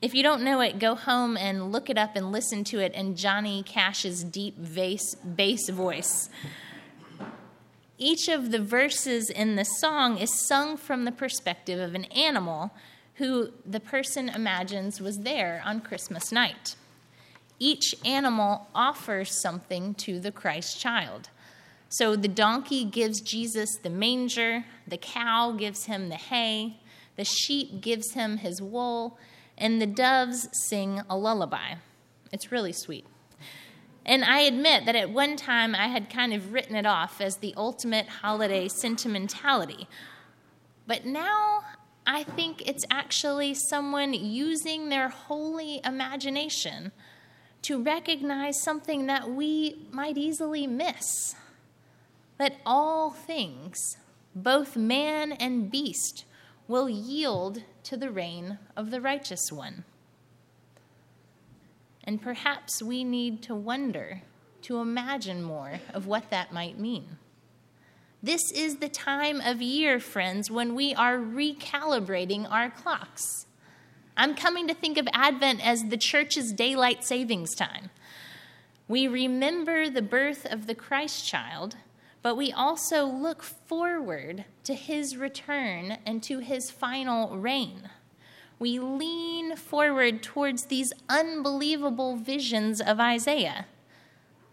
If 0.00 0.14
you 0.14 0.22
don't 0.22 0.42
know 0.42 0.60
it, 0.60 0.78
go 0.78 0.94
home 0.94 1.36
and 1.36 1.72
look 1.72 1.90
it 1.90 1.98
up 1.98 2.14
and 2.14 2.30
listen 2.30 2.62
to 2.64 2.78
it 2.78 2.94
in 2.94 3.16
Johnny 3.16 3.64
Cash's 3.64 4.22
deep 4.22 4.54
bass, 4.74 5.16
bass 5.16 5.68
voice. 5.70 6.28
Each 7.98 8.28
of 8.28 8.50
the 8.50 8.60
verses 8.60 9.30
in 9.30 9.56
the 9.56 9.64
song 9.64 10.18
is 10.18 10.46
sung 10.46 10.76
from 10.76 11.04
the 11.04 11.12
perspective 11.12 11.80
of 11.80 11.94
an 11.94 12.04
animal 12.06 12.72
who 13.14 13.52
the 13.64 13.80
person 13.80 14.28
imagines 14.28 15.00
was 15.00 15.20
there 15.20 15.62
on 15.64 15.80
Christmas 15.80 16.30
night. 16.30 16.76
Each 17.58 17.94
animal 18.04 18.68
offers 18.74 19.40
something 19.40 19.94
to 19.94 20.20
the 20.20 20.30
Christ 20.30 20.78
child. 20.78 21.30
So 21.88 22.16
the 22.16 22.28
donkey 22.28 22.84
gives 22.84 23.22
Jesus 23.22 23.78
the 23.82 23.88
manger, 23.88 24.66
the 24.86 24.98
cow 24.98 25.52
gives 25.52 25.84
him 25.84 26.10
the 26.10 26.16
hay, 26.16 26.76
the 27.16 27.24
sheep 27.24 27.80
gives 27.80 28.12
him 28.12 28.38
his 28.38 28.60
wool, 28.60 29.18
and 29.56 29.80
the 29.80 29.86
doves 29.86 30.48
sing 30.68 31.00
a 31.08 31.16
lullaby. 31.16 31.76
It's 32.30 32.52
really 32.52 32.72
sweet. 32.72 33.06
And 34.06 34.24
I 34.24 34.40
admit 34.42 34.86
that 34.86 34.94
at 34.94 35.10
one 35.10 35.36
time 35.36 35.74
I 35.74 35.88
had 35.88 36.08
kind 36.08 36.32
of 36.32 36.52
written 36.52 36.76
it 36.76 36.86
off 36.86 37.20
as 37.20 37.38
the 37.38 37.52
ultimate 37.56 38.06
holiday 38.06 38.68
sentimentality. 38.68 39.88
But 40.86 41.04
now 41.04 41.64
I 42.06 42.22
think 42.22 42.66
it's 42.66 42.84
actually 42.88 43.54
someone 43.54 44.14
using 44.14 44.88
their 44.88 45.08
holy 45.08 45.80
imagination 45.84 46.92
to 47.62 47.82
recognize 47.82 48.62
something 48.62 49.06
that 49.06 49.28
we 49.28 49.88
might 49.90 50.16
easily 50.16 50.68
miss 50.68 51.34
that 52.38 52.60
all 52.64 53.10
things, 53.10 53.96
both 54.36 54.76
man 54.76 55.32
and 55.32 55.68
beast, 55.68 56.24
will 56.68 56.88
yield 56.88 57.64
to 57.82 57.96
the 57.96 58.10
reign 58.10 58.58
of 58.76 58.92
the 58.92 59.00
righteous 59.00 59.50
one. 59.50 59.84
And 62.06 62.22
perhaps 62.22 62.82
we 62.82 63.04
need 63.04 63.42
to 63.42 63.54
wonder, 63.54 64.22
to 64.62 64.78
imagine 64.78 65.42
more 65.42 65.80
of 65.92 66.06
what 66.06 66.30
that 66.30 66.52
might 66.52 66.78
mean. 66.78 67.18
This 68.22 68.52
is 68.52 68.76
the 68.76 68.88
time 68.88 69.40
of 69.40 69.60
year, 69.60 70.00
friends, 70.00 70.50
when 70.50 70.74
we 70.74 70.94
are 70.94 71.18
recalibrating 71.18 72.50
our 72.50 72.70
clocks. 72.70 73.46
I'm 74.16 74.34
coming 74.34 74.68
to 74.68 74.74
think 74.74 74.98
of 74.98 75.08
Advent 75.12 75.66
as 75.66 75.84
the 75.84 75.96
church's 75.96 76.52
daylight 76.52 77.04
savings 77.04 77.54
time. 77.54 77.90
We 78.88 79.08
remember 79.08 79.90
the 79.90 80.02
birth 80.02 80.46
of 80.46 80.66
the 80.66 80.74
Christ 80.74 81.26
child 81.26 81.76
but 82.26 82.34
we 82.34 82.50
also 82.50 83.06
look 83.06 83.40
forward 83.40 84.46
to 84.64 84.74
his 84.74 85.16
return 85.16 85.98
and 86.04 86.20
to 86.24 86.40
his 86.40 86.72
final 86.72 87.38
reign. 87.38 87.88
We 88.58 88.78
lean 88.78 89.56
forward 89.56 90.22
towards 90.22 90.64
these 90.64 90.92
unbelievable 91.08 92.16
visions 92.16 92.80
of 92.80 92.98
Isaiah. 92.98 93.66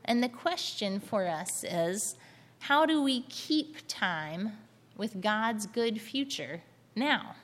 And 0.03 0.21
the 0.21 0.29
question 0.29 0.99
for 0.99 1.27
us 1.27 1.63
is 1.63 2.15
how 2.59 2.85
do 2.85 3.01
we 3.01 3.21
keep 3.23 3.77
time 3.87 4.53
with 4.97 5.21
God's 5.21 5.65
good 5.65 6.01
future 6.01 6.61
now? 6.95 7.35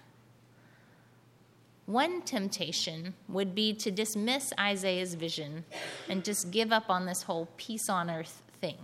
One 1.85 2.21
temptation 2.21 3.15
would 3.27 3.55
be 3.55 3.73
to 3.73 3.89
dismiss 3.89 4.53
Isaiah's 4.59 5.15
vision 5.15 5.65
and 6.07 6.23
just 6.23 6.51
give 6.51 6.71
up 6.71 6.89
on 6.89 7.05
this 7.05 7.23
whole 7.23 7.47
peace 7.57 7.89
on 7.89 8.09
earth 8.09 8.43
thing. 8.61 8.77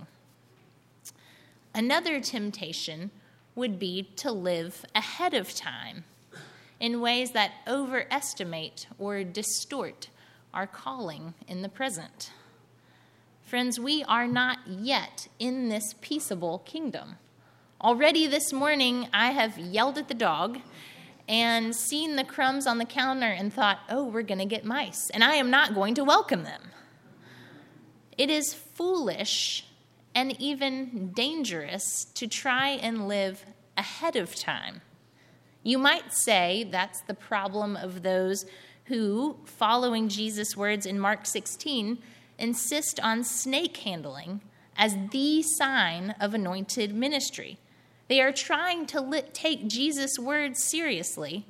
Another 1.74 2.20
temptation 2.20 3.10
would 3.54 3.78
be 3.78 4.08
to 4.16 4.32
live 4.32 4.84
ahead 4.94 5.34
of 5.34 5.54
time 5.54 6.04
in 6.80 7.00
ways 7.00 7.32
that 7.32 7.52
overestimate 7.66 8.86
or 8.98 9.24
distort 9.24 10.08
our 10.52 10.66
calling 10.66 11.34
in 11.48 11.62
the 11.62 11.68
present. 11.68 12.32
Friends, 13.42 13.78
we 13.78 14.02
are 14.04 14.26
not 14.26 14.58
yet 14.66 15.28
in 15.38 15.68
this 15.68 15.94
peaceable 16.00 16.58
kingdom. 16.60 17.16
Already 17.80 18.26
this 18.26 18.52
morning, 18.52 19.08
I 19.12 19.30
have 19.32 19.58
yelled 19.58 19.98
at 19.98 20.08
the 20.08 20.14
dog 20.14 20.58
and 21.28 21.74
seen 21.74 22.16
the 22.16 22.24
crumbs 22.24 22.66
on 22.66 22.78
the 22.78 22.84
counter 22.84 23.26
and 23.26 23.52
thought, 23.52 23.80
oh, 23.88 24.04
we're 24.04 24.22
going 24.22 24.38
to 24.38 24.46
get 24.46 24.64
mice, 24.64 25.10
and 25.10 25.22
I 25.22 25.34
am 25.34 25.50
not 25.50 25.74
going 25.74 25.94
to 25.94 26.04
welcome 26.04 26.44
them. 26.44 26.62
It 28.16 28.30
is 28.30 28.54
foolish 28.54 29.66
and 30.14 30.40
even 30.40 31.12
dangerous 31.12 32.06
to 32.14 32.26
try 32.26 32.70
and 32.70 33.06
live 33.06 33.44
ahead 33.76 34.16
of 34.16 34.34
time. 34.34 34.80
You 35.66 35.78
might 35.78 36.12
say 36.12 36.62
that's 36.70 37.00
the 37.00 37.14
problem 37.14 37.76
of 37.76 38.04
those 38.04 38.46
who, 38.84 39.38
following 39.44 40.08
Jesus' 40.08 40.56
words 40.56 40.86
in 40.86 40.96
Mark 40.96 41.26
16, 41.26 41.98
insist 42.38 43.00
on 43.00 43.24
snake 43.24 43.78
handling 43.78 44.42
as 44.76 44.96
the 45.10 45.42
sign 45.42 46.14
of 46.20 46.34
anointed 46.34 46.94
ministry. 46.94 47.58
They 48.06 48.20
are 48.20 48.30
trying 48.30 48.86
to 48.86 49.24
take 49.32 49.66
Jesus' 49.66 50.20
words 50.20 50.62
seriously, 50.62 51.46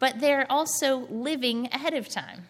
but 0.00 0.18
they're 0.18 0.50
also 0.50 1.06
living 1.08 1.68
ahead 1.70 1.94
of 1.94 2.08
time. 2.08 2.48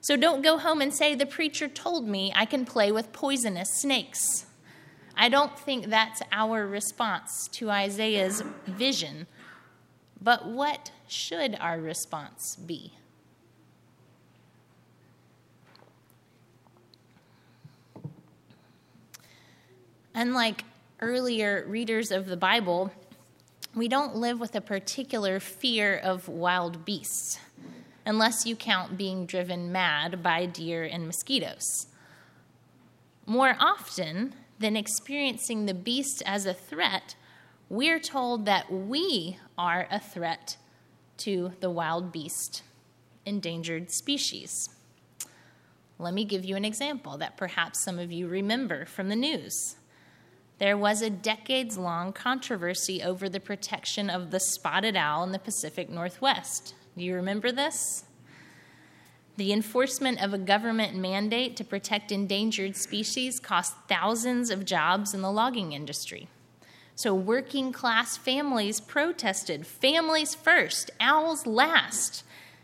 So 0.00 0.16
don't 0.16 0.40
go 0.40 0.56
home 0.56 0.80
and 0.80 0.94
say, 0.94 1.14
The 1.14 1.26
preacher 1.26 1.68
told 1.68 2.08
me 2.08 2.32
I 2.34 2.46
can 2.46 2.64
play 2.64 2.90
with 2.90 3.12
poisonous 3.12 3.68
snakes. 3.74 4.46
I 5.18 5.28
don't 5.28 5.58
think 5.58 5.88
that's 5.88 6.22
our 6.32 6.66
response 6.66 7.46
to 7.52 7.70
Isaiah's 7.70 8.42
vision. 8.66 9.26
But 10.24 10.46
what 10.46 10.90
should 11.06 11.54
our 11.60 11.78
response 11.78 12.56
be? 12.56 12.94
Unlike 20.14 20.64
earlier 21.00 21.66
readers 21.68 22.10
of 22.10 22.24
the 22.24 22.38
Bible, 22.38 22.90
we 23.74 23.86
don't 23.86 24.16
live 24.16 24.40
with 24.40 24.54
a 24.54 24.62
particular 24.62 25.40
fear 25.40 25.94
of 25.94 26.26
wild 26.26 26.86
beasts, 26.86 27.38
unless 28.06 28.46
you 28.46 28.56
count 28.56 28.96
being 28.96 29.26
driven 29.26 29.72
mad 29.72 30.22
by 30.22 30.46
deer 30.46 30.84
and 30.84 31.06
mosquitoes. 31.06 31.88
More 33.26 33.56
often 33.60 34.34
than 34.58 34.74
experiencing 34.74 35.66
the 35.66 35.74
beast 35.74 36.22
as 36.24 36.46
a 36.46 36.54
threat, 36.54 37.14
we're 37.68 38.00
told 38.00 38.46
that 38.46 38.72
we 38.72 39.38
are 39.56 39.86
a 39.90 40.00
threat 40.00 40.56
to 41.18 41.52
the 41.60 41.70
wild 41.70 42.12
beast, 42.12 42.62
endangered 43.24 43.90
species. 43.90 44.68
Let 45.98 46.14
me 46.14 46.24
give 46.24 46.44
you 46.44 46.56
an 46.56 46.64
example 46.64 47.18
that 47.18 47.36
perhaps 47.36 47.84
some 47.84 47.98
of 47.98 48.10
you 48.10 48.26
remember 48.26 48.84
from 48.84 49.08
the 49.08 49.16
news. 49.16 49.76
There 50.58 50.76
was 50.76 51.02
a 51.02 51.10
decades 51.10 51.78
long 51.78 52.12
controversy 52.12 53.02
over 53.02 53.28
the 53.28 53.40
protection 53.40 54.10
of 54.10 54.30
the 54.30 54.40
spotted 54.40 54.96
owl 54.96 55.24
in 55.24 55.32
the 55.32 55.38
Pacific 55.38 55.88
Northwest. 55.88 56.74
Do 56.96 57.04
you 57.04 57.14
remember 57.14 57.50
this? 57.50 58.04
The 59.36 59.52
enforcement 59.52 60.22
of 60.22 60.32
a 60.32 60.38
government 60.38 60.94
mandate 60.96 61.56
to 61.56 61.64
protect 61.64 62.12
endangered 62.12 62.76
species 62.76 63.40
cost 63.40 63.74
thousands 63.88 64.48
of 64.50 64.64
jobs 64.64 65.12
in 65.12 65.22
the 65.22 65.32
logging 65.32 65.72
industry. 65.72 66.28
So, 66.96 67.14
working 67.14 67.72
class 67.72 68.16
families 68.16 68.80
protested 68.80 69.66
families 69.66 70.34
first, 70.34 70.90
owls 71.00 71.46
last. 71.46 72.22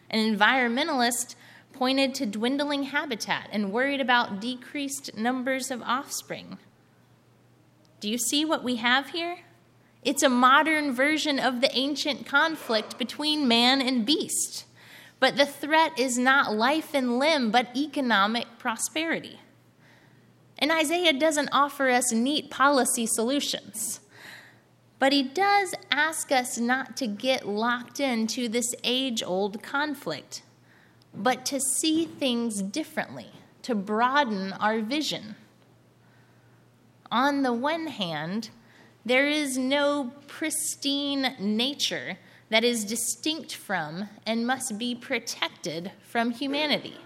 An 0.08 0.20
environmentalist 0.37 1.34
pointed 1.72 2.14
to 2.14 2.26
dwindling 2.26 2.84
habitat 2.84 3.49
and 3.52 3.72
worried 3.72 4.00
about 4.00 4.40
decreased 4.40 5.16
numbers 5.16 5.70
of 5.70 5.82
offspring. 5.82 6.58
Do 8.00 8.08
you 8.08 8.18
see 8.18 8.44
what 8.44 8.62
we 8.62 8.76
have 8.76 9.10
here? 9.10 9.38
It's 10.02 10.22
a 10.22 10.28
modern 10.28 10.92
version 10.92 11.38
of 11.38 11.60
the 11.60 11.76
ancient 11.76 12.25
conflict 12.25 12.99
between 12.99 13.49
man 13.49 13.82
and 13.82 14.06
beast. 14.06 14.64
But 15.18 15.37
the 15.37 15.44
threat 15.44 15.99
is 15.99 16.16
not 16.16 16.54
life 16.54 16.94
and 16.94 17.18
limb, 17.18 17.50
but 17.50 17.76
economic 17.76 18.46
prosperity. 18.58 19.40
And 20.58 20.70
Isaiah 20.70 21.12
doesn't 21.12 21.50
offer 21.52 21.90
us 21.90 22.12
neat 22.12 22.50
policy 22.50 23.06
solutions. 23.06 24.00
But 25.00 25.12
he 25.12 25.25
does 25.25 25.75
ask 25.90 26.30
us 26.30 26.59
not 26.59 26.96
to 26.98 27.09
get 27.09 27.48
locked 27.48 27.98
into 27.98 28.48
this 28.48 28.72
age 28.85 29.20
old 29.24 29.61
conflict, 29.62 30.42
but 31.12 31.44
to 31.46 31.59
see 31.59 32.05
things 32.05 32.62
differently, 32.62 33.33
to 33.62 33.74
broaden 33.74 34.53
our 34.53 34.81
vision 34.81 35.35
on 37.11 37.42
the 37.42 37.53
one 37.53 37.88
hand, 37.88 38.51
there 39.05 39.29
is 39.29 39.59
no 39.59 40.12
pristine 40.29 41.35
nature 41.38 42.18
that 42.51 42.64
is 42.64 42.85
distinct 42.85 43.55
from 43.55 44.09
and 44.27 44.46
must 44.46 44.79
be 44.79 44.94
protected 44.94 45.90
from 46.03 46.31
humanity. 46.31 46.96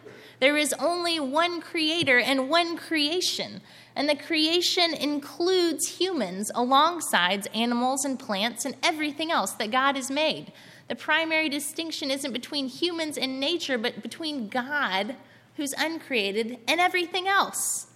There 0.41 0.57
is 0.57 0.75
only 0.79 1.21
one 1.21 1.61
creator 1.61 2.19
and 2.19 2.49
one 2.49 2.77
creation, 2.77 3.61
and 3.95 4.09
the 4.09 4.17
creation 4.17 4.95
includes 4.95 5.99
humans 5.99 6.51
alongside 6.55 7.47
animals 7.55 8.05
and 8.05 8.19
plants 8.19 8.65
and 8.65 8.77
everything 8.83 9.31
else 9.31 9.53
that 9.53 9.71
God 9.71 9.97
has 9.97 10.11
made. 10.11 10.53
The 10.89 10.97
primary 10.97 11.49
distinction 11.49 12.11
isn't 12.11 12.33
between 12.33 12.69
humans 12.69 13.17
and 13.17 13.41
nature, 13.41 13.79
but 13.79 14.03
between 14.03 14.49
God, 14.49 15.17
who's 15.57 15.75
uncreated, 15.79 16.59
and 16.67 16.81
everything 16.81 17.29
else 17.29 17.87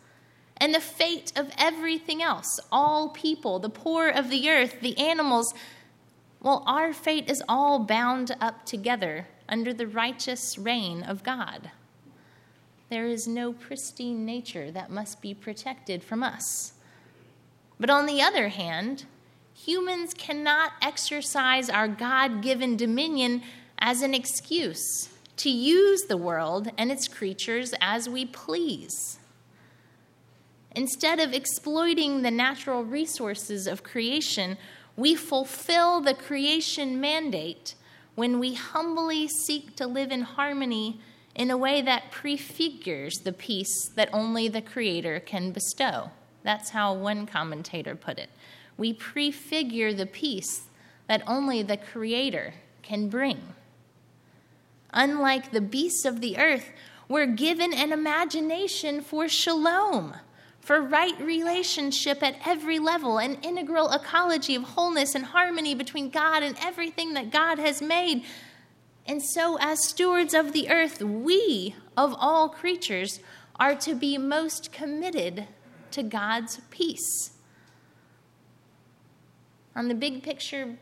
and 0.59 0.75
the 0.75 0.81
fate 0.81 1.33
of 1.37 1.51
everything 1.57 2.23
else 2.23 2.61
all 2.71 3.11
people, 3.11 3.59
the 3.59 3.71
poor 3.71 4.09
of 4.09 4.29
the 4.29 4.51
earth, 4.51 4.81
the 4.81 4.99
animals. 4.99 5.55
Well, 6.41 6.63
our 6.67 6.93
fate 6.93 7.31
is 7.31 7.43
all 7.49 7.81
bound 7.81 8.37
up 8.41 8.65
together 8.65 9.27
under 9.49 9.73
the 9.73 9.87
righteous 9.87 10.59
reign 10.59 11.03
of 11.03 11.25
God. 11.25 11.71
There 12.91 13.07
is 13.07 13.29
no 13.29 13.53
pristine 13.53 14.25
nature 14.25 14.71
that 14.71 14.91
must 14.91 15.21
be 15.21 15.35
protected 15.35 16.03
from 16.03 16.23
us. 16.23 16.73
But 17.79 17.91
on 17.91 18.07
the 18.07 18.23
other 18.23 18.49
hand, 18.49 19.05
humans 19.55 20.15
cannot 20.15 20.73
exercise 20.81 21.69
our 21.69 21.89
God 21.89 22.43
given 22.43 22.77
dominion 22.77 23.43
as 23.79 24.03
an 24.03 24.15
excuse 24.15 25.11
to 25.37 25.51
use 25.51 26.03
the 26.03 26.17
world 26.17 26.71
and 26.77 26.91
its 26.91 27.07
creatures 27.07 27.75
as 27.81 28.09
we 28.09 28.25
please. 28.25 29.19
Instead 30.75 31.21
of 31.21 31.33
exploiting 31.33 32.23
the 32.23 32.31
natural 32.31 32.85
resources 32.85 33.67
of 33.67 33.83
creation, 33.83 34.57
we 34.97 35.15
fulfill 35.15 36.01
the 36.01 36.15
creation 36.15 37.01
mandate 37.01 37.75
when 38.17 38.41
we 38.41 38.55
humbly 38.55 39.29
seek 39.29 39.77
to 39.77 39.87
live 39.87 40.11
in 40.11 40.23
harmony 40.23 41.01
in 41.39 41.51
a 41.51 41.57
way 41.57 41.81
that 41.81 42.11
prefigures 42.11 43.15
the 43.19 43.33
peace 43.33 43.89
that 43.95 44.11
only 44.13 44.49
the 44.49 44.61
Creator 44.61 45.21
can 45.21 45.53
bestow. 45.53 46.11
That's 46.43 46.71
how 46.71 46.93
one 46.93 47.27
commentator 47.27 47.95
put 47.95 48.19
it. 48.19 48.29
We 48.77 48.93
prefigure 48.93 49.95
the 49.95 50.07
peace 50.07 50.65
that 51.07 51.23
only 51.27 51.63
the 51.63 51.77
Creator 51.77 52.55
can 52.83 53.09
bring. 53.09 53.55
Unlike 54.93 55.53
the 55.53 55.61
beasts 55.61 56.05
of 56.05 56.21
the 56.21 56.39
earth, 56.39 56.71
we're 57.09 57.27
given 57.27 57.73
an 57.73 57.93
imagination 57.93 59.01
for 59.01 59.29
shalom 59.29 60.15
for 60.61 60.83
right 60.83 61.19
relationship 61.21 62.23
at 62.23 62.37
every 62.45 62.79
level, 62.79 63.17
an 63.17 63.37
integral 63.43 63.91
ecology 63.91 64.55
of 64.55 64.63
wholeness 64.63 65.15
and 65.15 65.25
harmony 65.25 65.75
between 65.75 66.11
God 66.11 66.43
and 66.43 66.57
everything 66.61 67.15
that 67.15 67.31
God 67.31 67.59
has 67.59 67.81
made. 67.81 68.25
And 69.09 69.23
so, 69.23 69.57
as 69.59 69.89
stewards 69.89 70.35
of 70.35 70.53
the 70.53 70.69
earth, 70.69 71.03
we, 71.03 71.75
of 71.97 72.15
all 72.19 72.51
creatures, 72.51 73.21
are 73.57 73.75
to 73.77 73.95
be 73.95 74.19
most 74.19 74.71
committed 74.71 75.49
to 75.93 76.03
God's 76.03 76.61
peace. 76.71 77.33
On 79.75 79.89
the 79.89 79.95
big 79.95 80.23
picture, 80.23 80.77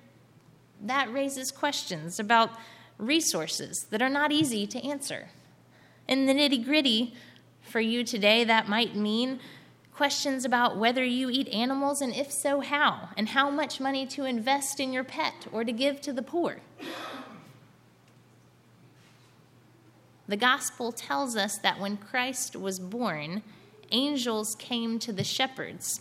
that 0.82 1.12
raises 1.12 1.52
questions 1.52 2.18
about 2.18 2.50
resources 2.98 3.86
that 3.90 4.02
are 4.02 4.10
not 4.10 4.32
easy 4.32 4.66
to 4.66 4.84
answer. 4.84 5.28
In 6.08 6.26
the 6.26 6.34
nitty 6.34 6.64
gritty, 6.64 7.14
for 7.60 7.80
you 7.80 8.02
today, 8.02 8.42
that 8.42 8.68
might 8.68 8.96
mean 8.96 9.38
questions 9.94 10.44
about 10.44 10.76
whether 10.76 11.04
you 11.04 11.30
eat 11.30 11.48
animals 11.48 12.00
and 12.00 12.14
if 12.14 12.32
so, 12.32 12.60
how, 12.60 13.10
and 13.16 13.30
how 13.30 13.50
much 13.50 13.80
money 13.80 14.04
to 14.06 14.24
invest 14.24 14.80
in 14.80 14.92
your 14.92 15.04
pet 15.04 15.46
or 15.52 15.62
to 15.62 15.72
give 15.72 16.00
to 16.00 16.12
the 16.12 16.22
poor. 16.22 16.58
The 20.28 20.36
gospel 20.36 20.92
tells 20.92 21.36
us 21.36 21.58
that 21.58 21.78
when 21.78 21.96
Christ 21.96 22.56
was 22.56 22.80
born, 22.80 23.42
angels 23.92 24.56
came 24.56 24.98
to 24.98 25.12
the 25.12 25.24
shepherds, 25.24 26.00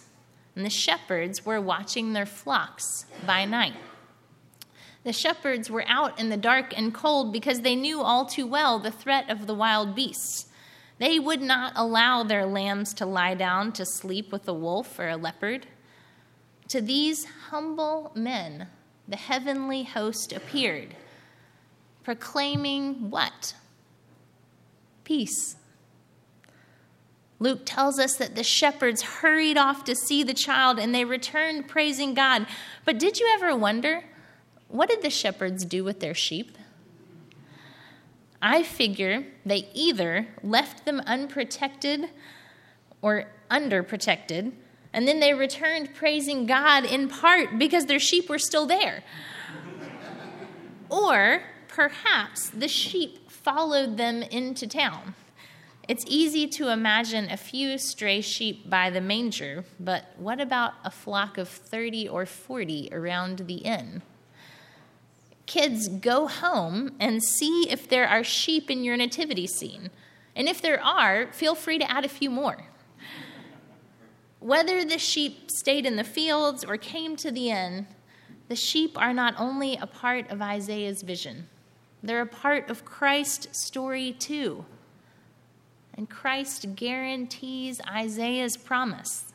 and 0.55 0.65
the 0.65 0.69
shepherds 0.69 1.45
were 1.45 1.61
watching 1.61 2.13
their 2.13 2.25
flocks 2.25 3.05
by 3.25 3.45
night. 3.45 3.75
The 5.03 5.13
shepherds 5.13 5.69
were 5.69 5.85
out 5.87 6.19
in 6.19 6.29
the 6.29 6.37
dark 6.37 6.75
and 6.75 6.91
cold 6.91 7.31
because 7.31 7.61
they 7.61 7.75
knew 7.75 8.01
all 8.01 8.25
too 8.25 8.47
well 8.47 8.79
the 8.79 8.89
threat 8.89 9.29
of 9.29 9.45
the 9.45 9.53
wild 9.53 9.93
beasts. 9.93 10.47
They 10.97 11.19
would 11.19 11.41
not 11.41 11.73
allow 11.75 12.23
their 12.23 12.45
lambs 12.45 12.93
to 12.95 13.05
lie 13.05 13.35
down 13.35 13.73
to 13.73 13.85
sleep 13.85 14.31
with 14.31 14.47
a 14.47 14.53
wolf 14.53 14.97
or 14.97 15.09
a 15.09 15.17
leopard. 15.17 15.67
To 16.69 16.81
these 16.81 17.25
humble 17.49 18.11
men, 18.15 18.67
the 19.07 19.17
heavenly 19.17 19.83
host 19.83 20.33
appeared, 20.33 20.95
proclaiming 22.03 23.11
what? 23.11 23.53
Peace. 25.05 25.55
Luke 27.39 27.61
tells 27.63 27.99
us 27.99 28.15
that 28.17 28.35
the 28.35 28.43
shepherds 28.43 29.01
hurried 29.01 29.57
off 29.57 29.83
to 29.85 29.95
see 29.95 30.23
the 30.23 30.33
child 30.33 30.79
and 30.79 30.93
they 30.93 31.05
returned 31.05 31.67
praising 31.67 32.13
God. 32.13 32.47
But 32.83 32.97
did 32.97 33.19
you 33.19 33.31
ever 33.35 33.55
wonder 33.55 34.03
what 34.67 34.89
did 34.89 35.01
the 35.01 35.09
shepherds 35.09 35.63
do 35.63 35.83
with 35.83 35.99
their 35.99 36.13
sheep? 36.13 36.57
I 38.41 38.63
figure 38.63 39.25
they 39.45 39.69
either 39.73 40.27
left 40.43 40.85
them 40.85 41.01
unprotected 41.05 42.09
or 43.01 43.25
underprotected, 43.49 44.51
and 44.93 45.07
then 45.07 45.19
they 45.19 45.33
returned 45.33 45.93
praising 45.93 46.45
God 46.45 46.85
in 46.85 47.07
part 47.07 47.57
because 47.57 47.85
their 47.85 47.99
sheep 47.99 48.29
were 48.29 48.39
still 48.39 48.65
there. 48.65 49.03
or 50.89 51.43
perhaps 51.67 52.49
the 52.49 52.67
sheep 52.67 53.24
followed 53.45 53.95
them 53.95 54.23
into 54.23 54.65
town. 54.65 55.13
It's 55.87 56.03
easy 56.07 56.47
to 56.47 56.71
imagine 56.71 57.29
a 57.29 57.37
few 57.37 57.77
stray 57.77 58.19
sheep 58.21 58.67
by 58.67 58.89
the 58.89 58.99
manger, 58.99 59.65
but 59.79 60.05
what 60.17 60.41
about 60.41 60.73
a 60.83 60.89
flock 60.89 61.37
of 61.37 61.47
30 61.47 62.09
or 62.09 62.25
40 62.25 62.89
around 62.91 63.43
the 63.45 63.57
inn? 63.57 64.01
Kids, 65.45 65.87
go 65.87 66.25
home 66.27 66.95
and 66.99 67.23
see 67.23 67.69
if 67.69 67.87
there 67.87 68.07
are 68.07 68.23
sheep 68.23 68.71
in 68.71 68.83
your 68.83 68.97
nativity 68.97 69.45
scene. 69.45 69.91
And 70.35 70.49
if 70.49 70.59
there 70.59 70.83
are, 70.83 71.31
feel 71.31 71.53
free 71.53 71.77
to 71.77 71.89
add 71.89 72.03
a 72.03 72.09
few 72.09 72.31
more. 72.31 72.65
Whether 74.39 74.83
the 74.83 74.97
sheep 74.97 75.51
stayed 75.51 75.85
in 75.85 75.97
the 75.97 76.03
fields 76.03 76.63
or 76.63 76.77
came 76.77 77.15
to 77.17 77.29
the 77.29 77.51
inn, 77.51 77.85
the 78.47 78.55
sheep 78.55 78.97
are 78.97 79.13
not 79.13 79.35
only 79.37 79.75
a 79.75 79.85
part 79.85 80.31
of 80.31 80.41
Isaiah's 80.41 81.03
vision, 81.03 81.47
they're 82.07 82.21
a 82.21 82.27
part 82.27 82.69
of 82.69 82.85
Christ's 82.85 83.65
story 83.65 84.13
too. 84.13 84.65
And 85.93 86.09
Christ 86.09 86.75
guarantees 86.75 87.79
Isaiah's 87.89 88.57
promise 88.57 89.33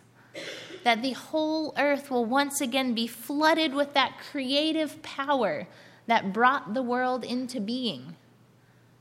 that 0.85 1.03
the 1.03 1.13
whole 1.13 1.75
earth 1.79 2.11
will 2.11 2.25
once 2.25 2.61
again 2.61 2.95
be 2.95 3.07
flooded 3.07 3.75
with 3.75 3.95
that 3.95 4.19
creative 4.31 5.03
power 5.03 5.67
that 6.07 6.33
brought 6.33 6.75
the 6.75 6.83
world 6.83 7.25
into 7.25 7.61
being. 7.61 8.17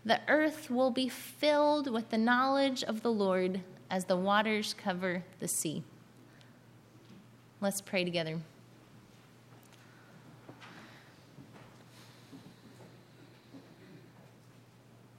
The 0.06 0.22
earth 0.28 0.70
will 0.70 0.92
be 0.92 1.10
filled 1.10 1.92
with 1.92 2.10
the 2.10 2.18
knowledge 2.18 2.84
of 2.84 3.02
the 3.02 3.12
Lord 3.12 3.62
as 3.90 4.06
the 4.06 4.16
waters 4.16 4.74
cover 4.74 5.24
the 5.40 5.48
sea. 5.48 5.84
Let's 7.62 7.82
pray 7.82 8.04
together. 8.04 8.40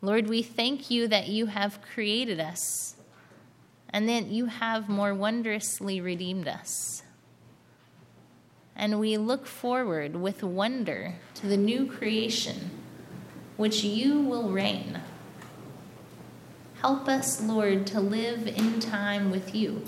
Lord, 0.02 0.28
we 0.28 0.42
thank 0.42 0.90
you 0.90 1.08
that 1.08 1.28
you 1.28 1.46
have 1.46 1.82
created 1.82 2.40
us 2.40 2.94
and 3.90 4.08
that 4.08 4.26
you 4.26 4.46
have 4.46 4.88
more 4.88 5.14
wondrously 5.14 6.00
redeemed 6.00 6.48
us. 6.48 7.02
And 8.74 8.98
we 8.98 9.18
look 9.18 9.46
forward 9.46 10.16
with 10.16 10.42
wonder 10.42 11.16
to 11.34 11.46
the 11.46 11.56
new 11.56 11.86
creation 11.86 12.70
which 13.58 13.84
you 13.84 14.20
will 14.22 14.48
reign. 14.48 15.00
Help 16.80 17.08
us, 17.08 17.42
Lord, 17.42 17.86
to 17.88 18.00
live 18.00 18.46
in 18.46 18.80
time 18.80 19.30
with 19.30 19.54
you, 19.54 19.84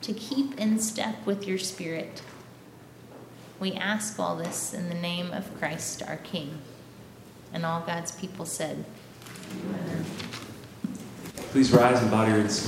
to 0.00 0.14
keep 0.14 0.58
in 0.58 0.78
step 0.78 1.26
with 1.26 1.46
your 1.46 1.58
Spirit. 1.58 2.22
We 3.60 3.72
ask 3.72 4.18
all 4.18 4.36
this 4.36 4.72
in 4.72 4.88
the 4.88 4.94
name 4.94 5.30
of 5.30 5.58
Christ 5.58 6.02
our 6.02 6.16
King. 6.16 6.62
And 7.52 7.66
all 7.66 7.82
God's 7.82 8.12
people 8.12 8.46
said, 8.46 8.86
Please 11.50 11.72
rise 11.72 12.02
in 12.02 12.10
body 12.10 12.32
in 12.32 12.50
spirit. 12.50 12.64